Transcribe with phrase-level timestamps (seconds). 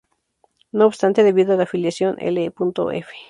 [0.71, 3.11] No obstante, debido a la filiación 'L.f.